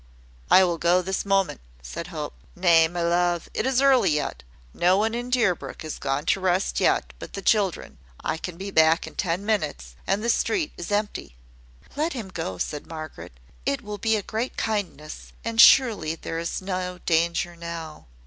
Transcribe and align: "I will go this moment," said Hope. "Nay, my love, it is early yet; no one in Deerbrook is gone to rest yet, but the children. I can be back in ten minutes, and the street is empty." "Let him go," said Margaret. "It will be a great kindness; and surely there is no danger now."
"I 0.49 0.63
will 0.63 0.79
go 0.79 1.03
this 1.03 1.25
moment," 1.27 1.61
said 1.83 2.07
Hope. 2.07 2.33
"Nay, 2.55 2.87
my 2.87 3.03
love, 3.03 3.49
it 3.53 3.67
is 3.67 3.83
early 3.83 4.09
yet; 4.09 4.41
no 4.73 4.97
one 4.97 5.13
in 5.13 5.29
Deerbrook 5.29 5.85
is 5.85 5.99
gone 5.99 6.25
to 6.25 6.39
rest 6.39 6.79
yet, 6.79 7.13
but 7.19 7.33
the 7.33 7.41
children. 7.43 7.99
I 8.23 8.37
can 8.37 8.57
be 8.57 8.71
back 8.71 9.05
in 9.05 9.13
ten 9.13 9.45
minutes, 9.45 9.93
and 10.07 10.23
the 10.23 10.29
street 10.31 10.71
is 10.75 10.91
empty." 10.91 11.35
"Let 11.95 12.13
him 12.13 12.29
go," 12.29 12.57
said 12.57 12.87
Margaret. 12.87 13.39
"It 13.63 13.83
will 13.83 13.99
be 13.99 14.15
a 14.15 14.23
great 14.23 14.57
kindness; 14.57 15.33
and 15.45 15.61
surely 15.61 16.15
there 16.15 16.39
is 16.39 16.63
no 16.63 16.97
danger 17.05 17.55
now." 17.55 18.07